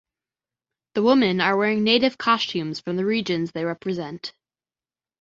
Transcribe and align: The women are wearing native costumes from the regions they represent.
The 0.95 1.03
women 1.03 1.39
are 1.41 1.55
wearing 1.55 1.83
native 1.83 2.17
costumes 2.17 2.79
from 2.79 2.95
the 2.95 3.05
regions 3.05 3.51
they 3.51 3.65
represent. 3.65 4.33